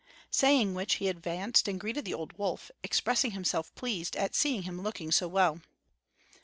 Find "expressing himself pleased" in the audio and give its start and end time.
2.81-4.15